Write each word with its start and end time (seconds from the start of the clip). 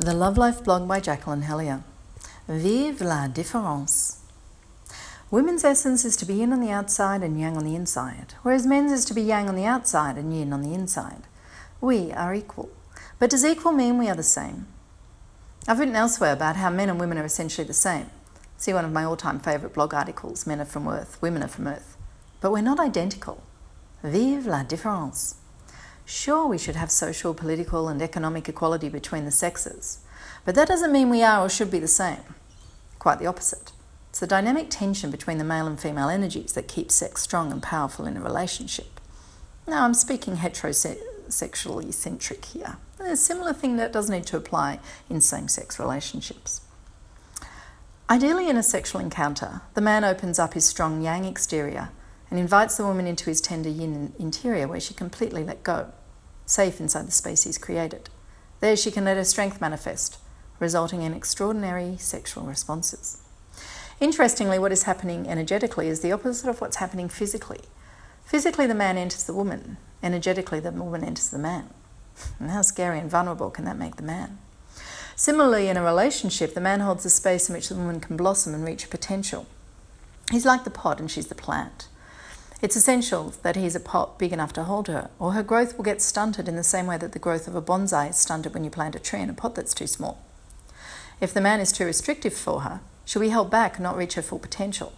The 0.00 0.14
Love 0.14 0.38
Life 0.38 0.64
blog 0.64 0.88
by 0.88 0.98
Jacqueline 0.98 1.42
Hellyer. 1.42 1.82
Vive 2.48 3.02
la 3.02 3.28
différence. 3.28 4.20
Women's 5.30 5.62
essence 5.62 6.06
is 6.06 6.16
to 6.16 6.24
be 6.24 6.36
yin 6.36 6.54
on 6.54 6.60
the 6.62 6.70
outside 6.70 7.22
and 7.22 7.38
yang 7.38 7.54
on 7.54 7.64
the 7.64 7.74
inside, 7.74 8.32
whereas 8.42 8.66
men's 8.66 8.92
is 8.92 9.04
to 9.04 9.12
be 9.12 9.20
yang 9.20 9.46
on 9.46 9.56
the 9.56 9.66
outside 9.66 10.16
and 10.16 10.34
yin 10.34 10.54
on 10.54 10.62
the 10.62 10.72
inside. 10.72 11.24
We 11.82 12.12
are 12.12 12.32
equal. 12.32 12.70
But 13.18 13.28
does 13.28 13.44
equal 13.44 13.72
mean 13.72 13.98
we 13.98 14.08
are 14.08 14.14
the 14.14 14.22
same? 14.22 14.68
I've 15.68 15.78
written 15.78 15.94
elsewhere 15.94 16.32
about 16.32 16.56
how 16.56 16.70
men 16.70 16.88
and 16.88 16.98
women 16.98 17.18
are 17.18 17.26
essentially 17.26 17.66
the 17.66 17.74
same. 17.74 18.08
See 18.56 18.72
one 18.72 18.86
of 18.86 18.92
my 18.92 19.04
all 19.04 19.18
time 19.18 19.38
favourite 19.38 19.74
blog 19.74 19.92
articles 19.92 20.46
Men 20.46 20.62
are 20.62 20.64
from 20.64 20.88
Earth, 20.88 21.20
Women 21.20 21.42
are 21.42 21.48
from 21.48 21.68
Earth. 21.68 21.98
But 22.40 22.52
we're 22.52 22.62
not 22.62 22.80
identical. 22.80 23.42
Vive 24.02 24.46
la 24.46 24.62
différence. 24.62 25.34
Sure, 26.10 26.44
we 26.44 26.58
should 26.58 26.74
have 26.74 26.90
social, 26.90 27.32
political, 27.32 27.88
and 27.88 28.02
economic 28.02 28.48
equality 28.48 28.88
between 28.88 29.24
the 29.24 29.30
sexes, 29.30 30.00
but 30.44 30.56
that 30.56 30.66
doesn't 30.66 30.90
mean 30.90 31.08
we 31.08 31.22
are 31.22 31.46
or 31.46 31.48
should 31.48 31.70
be 31.70 31.78
the 31.78 31.86
same. 31.86 32.18
Quite 32.98 33.20
the 33.20 33.28
opposite. 33.28 33.70
It's 34.08 34.18
the 34.18 34.26
dynamic 34.26 34.70
tension 34.70 35.12
between 35.12 35.38
the 35.38 35.44
male 35.44 35.68
and 35.68 35.78
female 35.78 36.08
energies 36.08 36.54
that 36.54 36.66
keeps 36.66 36.96
sex 36.96 37.22
strong 37.22 37.52
and 37.52 37.62
powerful 37.62 38.06
in 38.06 38.16
a 38.16 38.20
relationship. 38.20 39.00
Now, 39.68 39.84
I'm 39.84 39.94
speaking 39.94 40.38
heterosexually 40.38 41.94
centric 41.94 42.44
here. 42.46 42.78
A 42.98 43.16
similar 43.16 43.52
thing 43.52 43.76
that 43.76 43.92
does 43.92 44.10
need 44.10 44.26
to 44.26 44.36
apply 44.36 44.80
in 45.08 45.20
same 45.20 45.46
sex 45.46 45.78
relationships. 45.78 46.62
Ideally, 48.10 48.48
in 48.48 48.56
a 48.56 48.64
sexual 48.64 49.00
encounter, 49.00 49.60
the 49.74 49.80
man 49.80 50.02
opens 50.02 50.40
up 50.40 50.54
his 50.54 50.64
strong 50.64 51.02
yang 51.02 51.24
exterior 51.24 51.90
and 52.30 52.40
invites 52.40 52.76
the 52.76 52.84
woman 52.84 53.06
into 53.06 53.26
his 53.26 53.40
tender 53.40 53.68
yin 53.68 54.12
interior 54.18 54.66
where 54.66 54.80
she 54.80 54.92
completely 54.92 55.44
let 55.44 55.62
go 55.62 55.92
safe 56.50 56.80
inside 56.80 57.06
the 57.06 57.12
space 57.12 57.44
he's 57.44 57.58
created. 57.58 58.10
There 58.60 58.76
she 58.76 58.90
can 58.90 59.04
let 59.04 59.16
her 59.16 59.24
strength 59.24 59.60
manifest, 59.60 60.18
resulting 60.58 61.02
in 61.02 61.14
extraordinary 61.14 61.96
sexual 61.98 62.44
responses. 62.44 63.22
Interestingly, 64.00 64.58
what 64.58 64.72
is 64.72 64.84
happening 64.84 65.28
energetically 65.28 65.88
is 65.88 66.00
the 66.00 66.12
opposite 66.12 66.48
of 66.48 66.60
what's 66.60 66.76
happening 66.76 67.08
physically. 67.08 67.60
Physically, 68.24 68.66
the 68.66 68.74
man 68.74 68.96
enters 68.96 69.24
the 69.24 69.34
woman, 69.34 69.76
energetically, 70.02 70.60
the 70.60 70.72
woman 70.72 71.04
enters 71.04 71.30
the 71.30 71.38
man. 71.38 71.70
And 72.38 72.50
how 72.50 72.62
scary 72.62 72.98
and 72.98 73.10
vulnerable 73.10 73.50
can 73.50 73.64
that 73.66 73.78
make 73.78 73.96
the 73.96 74.02
man? 74.02 74.38
Similarly, 75.16 75.68
in 75.68 75.76
a 75.76 75.82
relationship, 75.82 76.54
the 76.54 76.60
man 76.60 76.80
holds 76.80 77.02
the 77.02 77.10
space 77.10 77.48
in 77.48 77.54
which 77.54 77.68
the 77.68 77.74
woman 77.74 78.00
can 78.00 78.16
blossom 78.16 78.54
and 78.54 78.64
reach 78.64 78.84
her 78.84 78.88
potential. 78.88 79.46
He's 80.30 80.46
like 80.46 80.64
the 80.64 80.70
pot 80.70 80.98
and 80.98 81.10
she's 81.10 81.26
the 81.26 81.34
plant. 81.34 81.88
It's 82.62 82.76
essential 82.76 83.32
that 83.42 83.56
he 83.56 83.64
is 83.64 83.74
a 83.74 83.80
pot 83.80 84.18
big 84.18 84.34
enough 84.34 84.52
to 84.52 84.64
hold 84.64 84.88
her, 84.88 85.10
or 85.18 85.32
her 85.32 85.42
growth 85.42 85.76
will 85.76 85.84
get 85.84 86.02
stunted 86.02 86.46
in 86.46 86.56
the 86.56 86.62
same 86.62 86.86
way 86.86 86.98
that 86.98 87.12
the 87.12 87.18
growth 87.18 87.48
of 87.48 87.54
a 87.54 87.62
bonsai 87.62 88.10
is 88.10 88.18
stunted 88.18 88.52
when 88.52 88.64
you 88.64 88.70
plant 88.70 88.94
a 88.94 88.98
tree 88.98 89.20
in 89.20 89.30
a 89.30 89.34
pot 89.34 89.54
that's 89.54 89.72
too 89.72 89.86
small. 89.86 90.22
If 91.22 91.32
the 91.32 91.40
man 91.40 91.60
is 91.60 91.72
too 91.72 91.86
restrictive 91.86 92.34
for 92.34 92.60
her, 92.60 92.80
she'll 93.06 93.22
be 93.22 93.30
held 93.30 93.50
back 93.50 93.76
and 93.76 93.82
not 93.82 93.96
reach 93.96 94.14
her 94.14 94.22
full 94.22 94.38
potential. 94.38 94.92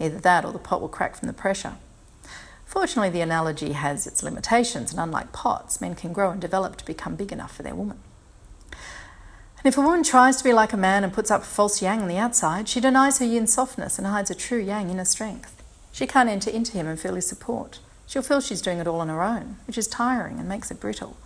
Either 0.00 0.18
that 0.18 0.46
or 0.46 0.52
the 0.52 0.58
pot 0.58 0.80
will 0.80 0.88
crack 0.88 1.14
from 1.16 1.26
the 1.26 1.34
pressure. 1.34 1.74
Fortunately, 2.64 3.10
the 3.10 3.20
analogy 3.20 3.72
has 3.72 4.06
its 4.06 4.22
limitations, 4.22 4.90
and 4.90 4.98
unlike 4.98 5.32
pots, 5.32 5.82
men 5.82 5.94
can 5.94 6.12
grow 6.12 6.30
and 6.30 6.40
develop 6.40 6.76
to 6.76 6.86
become 6.86 7.16
big 7.16 7.32
enough 7.32 7.54
for 7.54 7.62
their 7.62 7.74
woman. 7.74 7.98
And 8.70 9.66
if 9.72 9.78
a 9.78 9.82
woman 9.82 10.02
tries 10.02 10.36
to 10.36 10.44
be 10.44 10.52
like 10.52 10.72
a 10.72 10.78
man 10.78 11.04
and 11.04 11.12
puts 11.12 11.30
up 11.30 11.44
false 11.44 11.80
yang 11.80 12.02
on 12.02 12.08
the 12.08 12.18
outside, 12.18 12.68
she 12.68 12.80
denies 12.80 13.18
her 13.18 13.24
yin 13.24 13.46
softness 13.46 13.98
and 13.98 14.06
hides 14.06 14.30
a 14.30 14.34
true 14.34 14.58
yang 14.58 14.90
inner 14.90 15.04
strength. 15.04 15.63
She 15.94 16.08
can't 16.08 16.28
enter 16.28 16.50
into 16.50 16.72
him 16.72 16.88
and 16.88 16.98
feel 16.98 17.14
his 17.14 17.28
support. 17.28 17.78
She'll 18.08 18.20
feel 18.20 18.40
she's 18.40 18.60
doing 18.60 18.80
it 18.80 18.88
all 18.88 18.98
on 18.98 19.08
her 19.08 19.22
own, 19.22 19.58
which 19.68 19.78
is 19.78 19.86
tiring 19.86 20.40
and 20.40 20.48
makes 20.48 20.72
it 20.72 20.80
brittle. 20.80 21.16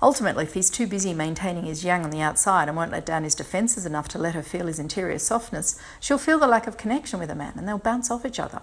Ultimately, 0.00 0.44
if 0.44 0.54
he's 0.54 0.70
too 0.70 0.86
busy 0.86 1.12
maintaining 1.12 1.64
his 1.64 1.84
yang 1.84 2.04
on 2.04 2.10
the 2.10 2.20
outside 2.20 2.68
and 2.68 2.76
won't 2.76 2.92
let 2.92 3.04
down 3.04 3.24
his 3.24 3.34
defences 3.34 3.84
enough 3.84 4.06
to 4.10 4.18
let 4.18 4.36
her 4.36 4.42
feel 4.44 4.68
his 4.68 4.78
interior 4.78 5.18
softness, 5.18 5.80
she'll 5.98 6.16
feel 6.16 6.38
the 6.38 6.46
lack 6.46 6.68
of 6.68 6.76
connection 6.76 7.18
with 7.18 7.28
a 7.28 7.34
man 7.34 7.54
and 7.56 7.66
they'll 7.66 7.76
bounce 7.76 8.08
off 8.08 8.24
each 8.24 8.38
other. 8.38 8.62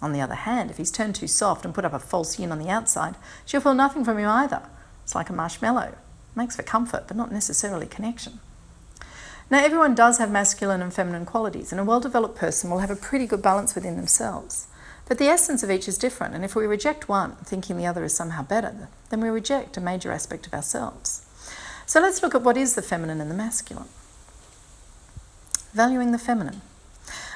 On 0.00 0.12
the 0.12 0.20
other 0.20 0.36
hand, 0.36 0.70
if 0.70 0.76
he's 0.76 0.92
turned 0.92 1.16
too 1.16 1.26
soft 1.26 1.64
and 1.64 1.74
put 1.74 1.84
up 1.84 1.92
a 1.92 1.98
false 1.98 2.38
yin 2.38 2.52
on 2.52 2.60
the 2.60 2.70
outside, 2.70 3.16
she'll 3.44 3.60
feel 3.60 3.74
nothing 3.74 4.04
from 4.04 4.18
him 4.18 4.28
either. 4.28 4.62
It's 5.02 5.16
like 5.16 5.30
a 5.30 5.32
marshmallow. 5.32 5.96
Makes 6.36 6.54
for 6.54 6.62
comfort, 6.62 7.08
but 7.08 7.16
not 7.16 7.32
necessarily 7.32 7.86
connection. 7.86 8.38
Now, 9.50 9.64
everyone 9.64 9.94
does 9.94 10.18
have 10.18 10.30
masculine 10.30 10.82
and 10.82 10.92
feminine 10.92 11.24
qualities, 11.24 11.72
and 11.72 11.80
a 11.80 11.84
well 11.84 12.00
developed 12.00 12.36
person 12.36 12.70
will 12.70 12.80
have 12.80 12.90
a 12.90 12.96
pretty 12.96 13.26
good 13.26 13.40
balance 13.40 13.74
within 13.74 13.96
themselves. 13.96 14.66
But 15.06 15.16
the 15.16 15.28
essence 15.28 15.62
of 15.62 15.70
each 15.70 15.88
is 15.88 15.96
different, 15.96 16.34
and 16.34 16.44
if 16.44 16.54
we 16.54 16.66
reject 16.66 17.08
one, 17.08 17.36
thinking 17.36 17.78
the 17.78 17.86
other 17.86 18.04
is 18.04 18.14
somehow 18.14 18.42
better, 18.42 18.88
then 19.08 19.22
we 19.22 19.30
reject 19.30 19.78
a 19.78 19.80
major 19.80 20.12
aspect 20.12 20.46
of 20.46 20.52
ourselves. 20.52 21.24
So 21.86 21.98
let's 22.00 22.22
look 22.22 22.34
at 22.34 22.42
what 22.42 22.58
is 22.58 22.74
the 22.74 22.82
feminine 22.82 23.22
and 23.22 23.30
the 23.30 23.34
masculine. 23.34 23.88
Valuing 25.72 26.12
the 26.12 26.18
feminine. 26.18 26.60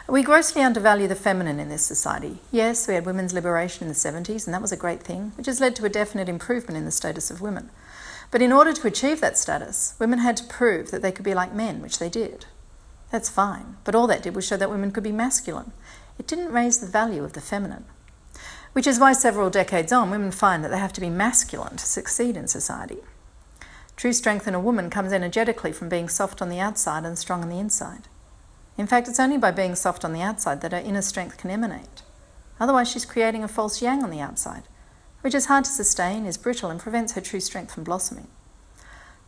We 0.07 0.23
grossly 0.23 0.61
undervalue 0.61 1.09
the 1.09 1.15
feminine 1.15 1.59
in 1.59 1.71
this 1.71 1.87
society. 1.87 2.41
Yes, 2.51 2.87
we 2.87 2.93
had 2.93 3.07
women's 3.07 3.33
liberation 3.33 3.85
in 3.85 3.89
the 3.89 3.95
70s, 3.95 4.47
and 4.47 4.53
that 4.53 4.61
was 4.61 4.73
a 4.73 4.77
great 4.77 5.03
thing, 5.03 5.33
which 5.37 5.47
has 5.47 5.61
led 5.61 5.75
to 5.77 5.87
a 5.87 5.89
definite 5.89 6.29
improvement 6.29 6.77
in 6.77 6.85
the 6.85 6.91
status 6.91 7.31
of 7.31 7.41
women. 7.41 7.71
But 8.33 8.43
in 8.43 8.51
order 8.51 8.73
to 8.73 8.89
achieve 8.89 9.21
that 9.21 9.37
status, 9.39 9.95
women 10.01 10.19
had 10.19 10.39
to 10.39 10.45
prove 10.45 10.91
that 10.91 11.03
they 11.03 11.13
could 11.13 11.25
be 11.25 11.35
like 11.35 11.55
men, 11.55 11.83
which 11.83 11.99
they 11.99 12.09
did. 12.09 12.47
That's 13.11 13.29
fine, 13.29 13.77
but 13.85 13.95
all 13.95 14.07
that 14.07 14.23
did 14.23 14.35
was 14.35 14.47
show 14.47 14.57
that 14.57 14.71
women 14.71 14.91
could 14.91 15.05
be 15.05 15.13
masculine. 15.13 15.73
It 16.19 16.27
didn't 16.27 16.51
raise 16.51 16.79
the 16.79 16.87
value 16.87 17.25
of 17.25 17.35
the 17.35 17.43
feminine. 17.43 17.85
Which 18.73 18.87
is 18.87 18.99
why 18.99 19.13
several 19.13 19.51
decades 19.51 19.93
on, 19.93 20.11
women 20.11 20.31
find 20.31 20.65
that 20.65 20.71
they 20.71 20.79
have 20.79 20.95
to 20.95 21.01
be 21.01 21.11
masculine 21.11 21.77
to 21.77 21.85
succeed 21.85 22.39
in 22.39 22.49
society. 22.49 23.01
True 23.97 24.15
strength 24.15 24.49
in 24.49 24.55
a 24.55 24.61
woman 24.61 24.89
comes 24.89 25.13
energetically 25.13 25.73
from 25.73 25.91
being 25.91 26.09
soft 26.09 26.41
on 26.41 26.49
the 26.49 26.59
outside 26.59 27.05
and 27.05 27.19
strong 27.19 27.43
on 27.43 27.51
the 27.51 27.59
inside. 27.59 28.09
In 28.79 28.87
fact, 28.87 29.09
it's 29.09 29.21
only 29.21 29.37
by 29.37 29.51
being 29.51 29.75
soft 29.75 30.07
on 30.07 30.15
the 30.15 30.23
outside 30.23 30.63
that 30.63 30.73
her 30.73 30.79
inner 30.79 31.03
strength 31.03 31.37
can 31.37 31.51
emanate. 31.51 32.01
Otherwise, 32.59 32.91
she's 32.91 33.05
creating 33.05 33.45
a 33.45 33.49
false 33.49 33.83
yang 33.83 34.03
on 34.03 34.09
the 34.09 34.21
outside, 34.21 34.63
which 35.23 35.35
is 35.35 35.47
hard 35.47 35.65
to 35.65 35.71
sustain, 35.71 36.27
is 36.27 36.37
brittle, 36.37 36.71
and 36.71 36.79
prevents 36.79 37.15
her 37.15 37.21
true 37.21 37.41
strength 37.41 37.75
from 37.75 37.85
blossoming. 37.85 38.29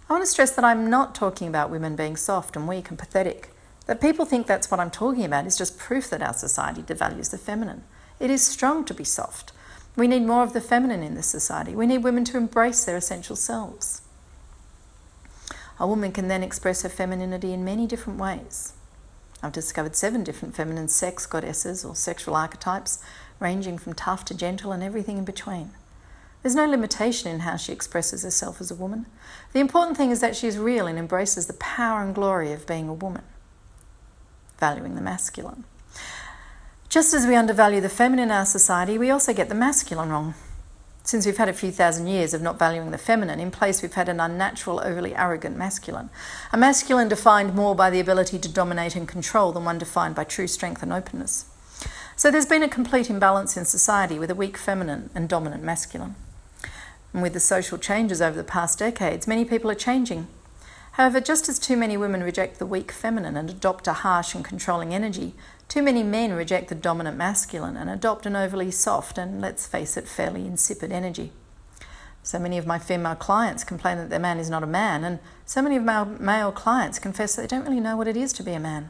I 0.08 0.12
want 0.12 0.22
to 0.22 0.30
stress 0.30 0.50
that 0.50 0.64
I'm 0.64 0.90
not 0.90 1.14
talking 1.14 1.48
about 1.48 1.70
women 1.70 1.96
being 1.96 2.16
soft 2.16 2.56
and 2.56 2.68
weak 2.68 2.90
and 2.90 2.98
pathetic. 2.98 3.50
That 3.86 4.00
people 4.00 4.26
think 4.26 4.46
that's 4.46 4.70
what 4.70 4.80
I'm 4.80 4.90
talking 4.90 5.24
about 5.24 5.46
is 5.46 5.56
just 5.56 5.78
proof 5.78 6.10
that 6.10 6.22
our 6.22 6.34
society 6.34 6.82
devalues 6.82 7.30
the 7.30 7.38
feminine. 7.38 7.84
It 8.20 8.30
is 8.30 8.46
strong 8.46 8.84
to 8.84 8.94
be 8.94 9.04
soft. 9.04 9.52
We 9.96 10.08
need 10.08 10.22
more 10.22 10.42
of 10.42 10.52
the 10.52 10.60
feminine 10.60 11.02
in 11.02 11.14
this 11.14 11.26
society. 11.26 11.74
We 11.74 11.86
need 11.86 12.04
women 12.04 12.24
to 12.26 12.36
embrace 12.36 12.84
their 12.84 12.96
essential 12.96 13.36
selves. 13.36 14.02
A 15.78 15.86
woman 15.86 16.12
can 16.12 16.28
then 16.28 16.42
express 16.42 16.82
her 16.82 16.88
femininity 16.88 17.52
in 17.52 17.64
many 17.64 17.86
different 17.86 18.18
ways. 18.18 18.74
I've 19.42 19.52
discovered 19.52 19.96
seven 19.96 20.24
different 20.24 20.54
feminine 20.54 20.88
sex 20.88 21.26
goddesses 21.26 21.84
or 21.84 21.94
sexual 21.94 22.34
archetypes, 22.34 23.02
ranging 23.40 23.78
from 23.78 23.92
tough 23.92 24.24
to 24.26 24.34
gentle 24.34 24.72
and 24.72 24.82
everything 24.82 25.18
in 25.18 25.24
between. 25.24 25.70
There's 26.44 26.54
no 26.54 26.66
limitation 26.66 27.30
in 27.30 27.40
how 27.40 27.56
she 27.56 27.72
expresses 27.72 28.22
herself 28.22 28.60
as 28.60 28.70
a 28.70 28.74
woman. 28.74 29.06
The 29.54 29.60
important 29.60 29.96
thing 29.96 30.10
is 30.10 30.20
that 30.20 30.36
she 30.36 30.46
is 30.46 30.58
real 30.58 30.86
and 30.86 30.98
embraces 30.98 31.46
the 31.46 31.54
power 31.54 32.02
and 32.02 32.14
glory 32.14 32.52
of 32.52 32.66
being 32.66 32.86
a 32.86 32.92
woman, 32.92 33.22
valuing 34.58 34.94
the 34.94 35.00
masculine. 35.00 35.64
Just 36.90 37.14
as 37.14 37.26
we 37.26 37.34
undervalue 37.34 37.80
the 37.80 37.88
feminine 37.88 38.26
in 38.26 38.30
our 38.30 38.44
society, 38.44 38.98
we 38.98 39.08
also 39.08 39.32
get 39.32 39.48
the 39.48 39.54
masculine 39.54 40.10
wrong. 40.10 40.34
Since 41.02 41.24
we've 41.24 41.38
had 41.38 41.48
a 41.48 41.54
few 41.54 41.72
thousand 41.72 42.08
years 42.08 42.34
of 42.34 42.42
not 42.42 42.58
valuing 42.58 42.90
the 42.90 42.98
feminine, 42.98 43.40
in 43.40 43.50
place 43.50 43.80
we've 43.80 43.94
had 43.94 44.10
an 44.10 44.20
unnatural, 44.20 44.82
overly 44.84 45.16
arrogant 45.16 45.56
masculine. 45.56 46.10
A 46.52 46.58
masculine 46.58 47.08
defined 47.08 47.54
more 47.54 47.74
by 47.74 47.88
the 47.88 48.00
ability 48.00 48.38
to 48.40 48.52
dominate 48.52 48.96
and 48.96 49.08
control 49.08 49.52
than 49.52 49.64
one 49.64 49.78
defined 49.78 50.14
by 50.14 50.24
true 50.24 50.46
strength 50.46 50.82
and 50.82 50.92
openness. 50.92 51.46
So 52.16 52.30
there's 52.30 52.44
been 52.44 52.62
a 52.62 52.68
complete 52.68 53.08
imbalance 53.08 53.56
in 53.56 53.64
society 53.64 54.18
with 54.18 54.30
a 54.30 54.34
weak 54.34 54.58
feminine 54.58 55.08
and 55.14 55.26
dominant 55.26 55.62
masculine. 55.62 56.16
And 57.14 57.22
with 57.22 57.32
the 57.32 57.40
social 57.40 57.78
changes 57.78 58.20
over 58.20 58.36
the 58.36 58.44
past 58.44 58.80
decades, 58.80 59.26
many 59.26 59.46
people 59.46 59.70
are 59.70 59.76
changing. 59.76 60.26
However, 60.92 61.20
just 61.20 61.48
as 61.48 61.58
too 61.58 61.76
many 61.76 61.96
women 61.96 62.22
reject 62.22 62.58
the 62.58 62.66
weak 62.66 62.92
feminine 62.92 63.36
and 63.36 63.48
adopt 63.48 63.86
a 63.86 63.92
harsh 63.92 64.34
and 64.34 64.44
controlling 64.44 64.92
energy, 64.92 65.34
too 65.68 65.82
many 65.82 66.02
men 66.02 66.34
reject 66.34 66.68
the 66.68 66.74
dominant 66.74 67.16
masculine 67.16 67.76
and 67.76 67.88
adopt 67.88 68.26
an 68.26 68.36
overly 68.36 68.70
soft 68.70 69.16
and, 69.16 69.40
let's 69.40 69.66
face 69.66 69.96
it, 69.96 70.06
fairly 70.06 70.44
insipid 70.46 70.92
energy. 70.92 71.32
So 72.22 72.38
many 72.38 72.58
of 72.58 72.66
my 72.66 72.78
female 72.78 73.16
clients 73.16 73.64
complain 73.64 73.98
that 73.98 74.10
their 74.10 74.18
man 74.18 74.38
is 74.38 74.50
not 74.50 74.62
a 74.62 74.68
man, 74.68 75.04
and 75.04 75.18
so 75.44 75.62
many 75.62 75.76
of 75.76 75.84
my 75.84 76.04
male 76.04 76.52
clients 76.52 76.98
confess 76.98 77.36
that 77.36 77.42
they 77.42 77.48
don't 77.48 77.64
really 77.64 77.80
know 77.80 77.96
what 77.96 78.08
it 78.08 78.16
is 78.16 78.32
to 78.34 78.42
be 78.42 78.52
a 78.52 78.60
man. 78.60 78.88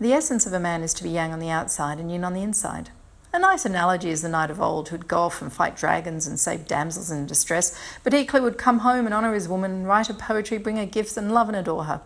The 0.00 0.12
essence 0.12 0.44
of 0.46 0.52
a 0.52 0.60
man 0.60 0.82
is 0.82 0.92
to 0.94 1.02
be 1.02 1.10
yang 1.10 1.32
on 1.32 1.40
the 1.40 1.50
outside 1.50 1.98
and 1.98 2.10
yin 2.10 2.24
on 2.24 2.34
the 2.34 2.42
inside. 2.42 2.90
Nice 3.40 3.64
analogy 3.64 4.10
is 4.10 4.20
the 4.20 4.28
knight 4.28 4.50
of 4.50 4.60
old 4.60 4.90
who'd 4.90 5.08
go 5.08 5.20
off 5.20 5.40
and 5.40 5.50
fight 5.50 5.74
dragons 5.74 6.26
and 6.26 6.38
save 6.38 6.68
damsels 6.68 7.10
in 7.10 7.26
distress, 7.26 7.76
but 8.04 8.12
equally 8.12 8.42
would 8.42 8.58
come 8.58 8.80
home 8.80 9.06
and 9.06 9.14
honour 9.14 9.32
his 9.32 9.48
woman, 9.48 9.86
write 9.86 10.08
her 10.08 10.14
poetry, 10.14 10.58
bring 10.58 10.76
her 10.76 10.84
gifts, 10.84 11.16
and 11.16 11.32
love 11.32 11.48
and 11.48 11.56
adore 11.56 11.84
her. 11.84 12.02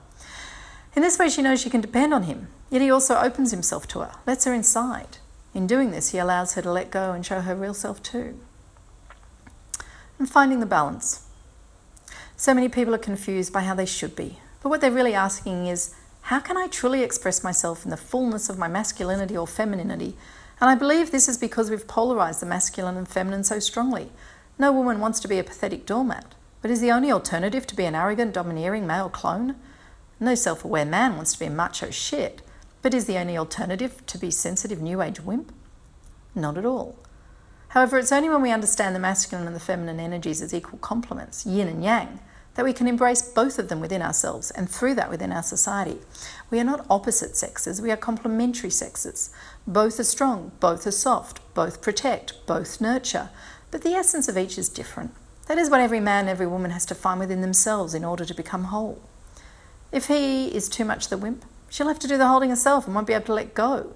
In 0.95 1.03
this 1.03 1.19
way, 1.19 1.29
she 1.29 1.43
knows 1.43 1.61
she 1.61 1.69
can 1.69 1.81
depend 1.81 2.15
on 2.15 2.23
him, 2.23 2.49
yet 2.71 2.81
he 2.81 2.91
also 2.91 3.17
opens 3.17 3.51
himself 3.51 3.89
to 3.89 3.99
her, 3.99 4.13
lets 4.27 4.45
her 4.45 4.55
inside. 4.55 5.19
In 5.53 5.67
doing 5.67 5.91
this, 5.91 6.11
he 6.11 6.19
allows 6.19 6.55
her 6.55 6.63
to 6.63 6.71
let 6.71 6.93
go 6.93 7.11
and 7.11 7.27
show 7.27 7.41
her 7.41 7.57
real 7.57 7.75
self 7.75 8.01
too. 8.01 8.39
And 10.19 10.31
finding 10.31 10.61
the 10.61 10.67
balance. 10.67 11.27
So 12.37 12.55
many 12.55 12.69
people 12.69 12.95
are 12.95 12.99
confused 12.99 13.53
by 13.53 13.63
how 13.63 13.75
they 13.75 13.87
should 13.87 14.15
be. 14.15 14.39
But 14.63 14.69
what 14.69 14.81
they're 14.81 14.91
really 14.91 15.15
asking 15.15 15.67
is, 15.67 15.95
how 16.23 16.39
can 16.39 16.57
I 16.57 16.69
truly 16.69 17.03
express 17.03 17.45
myself 17.45 17.85
in 17.85 17.91
the 17.91 17.97
fullness 17.97 18.49
of 18.49 18.57
my 18.57 18.69
masculinity 18.69 19.37
or 19.37 19.47
femininity? 19.47 20.17
And 20.61 20.71
I 20.71 20.75
believe 20.75 21.11
this 21.11 21.29
is 21.29 21.39
because 21.39 21.71
we've 21.71 21.87
polarized 21.87 22.41
the 22.41 22.47
masculine 22.47 22.97
and 22.97 23.09
feminine 23.09 23.45
so 23.45 23.59
strongly. 23.59 24.11
No 24.59 24.73
woman 24.73 25.01
wants 25.01 25.21
to 25.21 25.29
be 25.29 25.39
a 25.39 25.45
pathetic 25.45 25.85
doormat, 25.85 26.35
but 26.63 26.71
is 26.71 26.81
the 26.81 26.93
only 26.93 27.11
alternative 27.11 27.67
to 27.67 27.77
be 27.77 27.85
an 27.85 27.95
arrogant, 27.95 28.33
domineering 28.33 28.87
male 28.87 29.09
clone? 29.09 29.57
No 30.21 30.35
self 30.35 30.65
aware 30.65 30.85
man 30.85 31.17
wants 31.17 31.33
to 31.33 31.39
be 31.39 31.47
a 31.47 31.51
macho 31.51 31.91
shit, 31.91 32.41
but 32.83 32.95
is 32.95 33.07
the 33.07 33.19
only 33.19 33.37
alternative 33.37 34.07
to 34.07 34.19
be 34.19 34.31
sensitive 34.31 34.81
new 34.81 35.03
age 35.03 35.21
wimp? 35.21 35.53
Not 36.35 36.57
at 36.57 36.65
all. 36.65 36.97
However, 37.69 37.99
it's 37.99 38.13
only 38.13 38.29
when 38.29 38.43
we 38.43 38.53
understand 38.53 38.95
the 38.95 39.01
masculine 39.01 39.49
and 39.49 39.57
the 39.57 39.61
feminine 39.61 39.99
energies 39.99 40.41
as 40.41 40.55
equal 40.55 40.79
complements, 40.79 41.45
yin 41.45 41.67
and 41.67 41.83
yang, 41.83 42.21
that 42.55 42.65
we 42.65 42.73
can 42.73 42.87
embrace 42.87 43.23
both 43.23 43.59
of 43.59 43.69
them 43.69 43.81
within 43.81 44.03
ourselves 44.03 44.51
and 44.53 44.69
through 44.69 44.95
that 44.95 45.11
within 45.11 45.33
our 45.33 45.43
society. 45.43 45.99
We 46.51 46.61
are 46.61 46.65
not 46.65 46.87
opposite 46.89 47.37
sexes, 47.37 47.83
we 47.83 47.91
are 47.91 47.97
complementary 47.97 48.71
sexes. 48.71 49.31
Both 49.67 49.99
are 49.99 50.05
strong, 50.05 50.53
both 50.61 50.87
are 50.87 50.93
soft, 50.93 51.41
both 51.55 51.83
protect, 51.83 52.47
both 52.47 52.81
nurture, 52.81 53.31
but 53.71 53.83
the 53.83 53.95
essence 53.95 54.29
of 54.29 54.39
each 54.39 54.57
is 54.57 54.69
different. 54.69 55.13
That 55.47 55.59
is 55.59 55.69
what 55.69 55.81
every 55.81 56.01
man, 56.01 56.29
every 56.29 56.47
woman 56.47 56.71
has 56.71 56.87
to 56.87 56.95
find 56.95 57.21
within 57.21 57.41
themselves 57.41 57.95
in 57.95 58.05
order 58.05 58.25
to 58.25 58.35
become 58.35 58.65
whole. 58.65 59.03
If 59.93 60.07
he 60.07 60.47
is 60.55 60.69
too 60.69 60.85
much 60.85 61.09
the 61.09 61.19
wimp, 61.19 61.45
she'll 61.69 61.89
have 61.89 61.99
to 61.99 62.09
do 62.09 62.17
the 62.17 62.29
holding 62.29 62.51
herself 62.51 62.87
and 62.87 62.95
won't 62.95 63.07
be 63.07 63.13
able 63.13 63.27
to 63.27 63.35
let 63.35 63.55
go. 63.55 63.95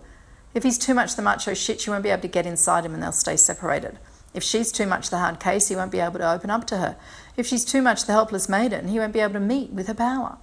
If 0.53 0.63
he's 0.63 0.79
too 0.79 0.95
much 0.95 1.15
the 1.17 1.23
macho 1.23 1.55
shit, 1.55 1.81
she 1.81 1.91
won't 1.91 2.03
be 2.03 2.11
able 2.11 2.23
to 2.23 2.29
get 2.29 2.47
inside 2.47 2.85
him 2.85 2.95
and 2.95 3.03
they'll 3.03 3.13
stay 3.13 3.37
separated. 3.37 3.99
If 4.39 4.45
she's 4.45 4.71
too 4.71 4.87
much 4.87 5.11
the 5.11 5.19
hard 5.19 5.41
case, 5.41 5.67
he 5.67 5.75
won't 5.75 5.91
be 5.91 5.99
able 5.99 6.21
to 6.21 6.33
open 6.33 6.49
up 6.49 6.65
to 6.69 6.77
her. 6.77 6.97
If 7.37 7.45
she's 7.45 7.65
too 7.65 7.83
much 7.83 8.05
the 8.05 8.13
helpless 8.13 8.49
maiden, 8.49 8.87
he 8.87 9.01
won't 9.01 9.13
be 9.13 9.19
able 9.19 9.33
to 9.33 9.41
meet 9.41 9.73
with 9.73 9.89
her 9.89 9.95
power. 9.95 10.39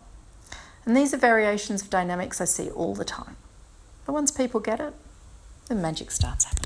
And 0.85 0.97
these 0.97 1.13
are 1.13 1.17
variations 1.17 1.81
of 1.81 1.89
dynamics 1.89 2.41
I 2.41 2.43
see 2.43 2.69
all 2.69 2.93
the 2.93 3.05
time. 3.05 3.37
But 4.05 4.11
once 4.11 4.31
people 4.31 4.59
get 4.59 4.81
it, 4.81 4.93
the 5.67 5.75
magic 5.75 6.11
starts 6.11 6.43
happening. 6.43 6.64